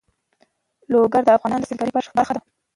لوگر 0.91 1.21
د 1.25 1.29
افغانستان 1.37 1.61
د 1.63 1.67
سیلګرۍ 1.69 2.11
برخه 2.17 2.33
ده. 2.35 2.41